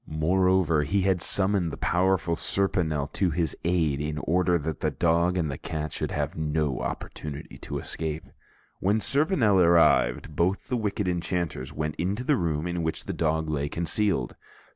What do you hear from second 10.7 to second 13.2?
wicked enchanters went to the room in which the